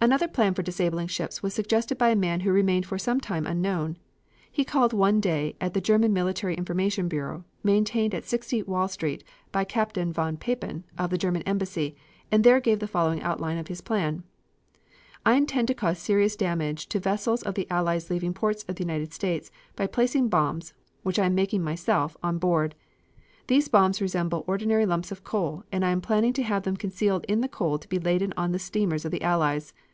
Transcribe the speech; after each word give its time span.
Another 0.00 0.28
plan 0.28 0.52
for 0.52 0.60
disabling 0.62 1.06
ships 1.06 1.42
was 1.42 1.54
suggested 1.54 1.96
by 1.96 2.10
a 2.10 2.14
man 2.16 2.40
who 2.40 2.52
remained 2.52 2.84
for 2.84 2.98
some 2.98 3.20
time 3.22 3.46
unknown. 3.46 3.96
He 4.52 4.62
called 4.62 4.92
one 4.92 5.18
day 5.18 5.56
at 5.62 5.72
the 5.72 5.80
German 5.80 6.12
Military 6.12 6.54
Information 6.56 7.08
Bureau, 7.08 7.44
maintained 7.62 8.14
at 8.14 8.26
60 8.26 8.64
Wall 8.64 8.86
Street 8.86 9.24
by 9.50 9.64
Captain 9.64 10.12
von 10.12 10.36
Papen, 10.36 10.84
of 10.98 11.08
the 11.08 11.16
German 11.16 11.40
embassy, 11.44 11.96
and 12.30 12.44
there 12.44 12.60
gave 12.60 12.80
the 12.80 12.86
following 12.86 13.22
outline 13.22 13.56
of 13.56 13.68
his 13.68 13.80
plan: 13.80 14.24
"I 15.24 15.36
intend 15.36 15.68
to 15.68 15.74
cause 15.74 15.98
serious 16.00 16.36
damage 16.36 16.86
to 16.88 17.00
vessels 17.00 17.42
of 17.42 17.54
the 17.54 17.66
Allies 17.70 18.10
leaving 18.10 18.34
ports 18.34 18.62
of 18.68 18.74
the 18.74 18.84
United 18.84 19.10
States 19.10 19.50
by 19.74 19.86
placing 19.86 20.28
bombs, 20.28 20.74
which 21.02 21.18
I 21.18 21.24
am 21.26 21.34
making 21.34 21.62
myself, 21.64 22.14
on 22.22 22.36
board. 22.36 22.74
These 23.46 23.68
bombs 23.68 24.02
resemble 24.02 24.44
ordinary 24.46 24.84
lumps 24.84 25.12
of 25.12 25.24
coal 25.24 25.64
and 25.72 25.82
I 25.82 25.88
am 25.90 26.02
planning 26.02 26.34
to 26.34 26.42
have 26.42 26.64
them 26.64 26.76
concealed 26.76 27.24
in 27.26 27.40
the 27.40 27.48
coal 27.48 27.78
to 27.78 27.88
be 27.88 27.98
laden 27.98 28.34
on 28.36 28.58
steamers 28.58 29.06
of 29.06 29.10
the 29.10 29.22
Allies. 29.22 29.72